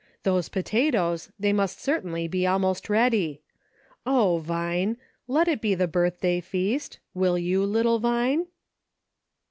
Those 0.23 0.49
potatoes— 0.49 1.29
they 1.39 1.53
must 1.53 1.79
certainly 1.79 2.27
be 2.27 2.47
almost 2.47 2.89
ready. 2.89 3.43
O 4.03 4.39
Vine! 4.39 4.97
let 5.27 5.47
it 5.47 5.61
be 5.61 5.75
the 5.75 5.87
birthday 5.87 6.41
feast. 6.41 6.97
Will 7.13 7.37
you, 7.37 7.63
little 7.63 7.99
Vine 7.99 8.47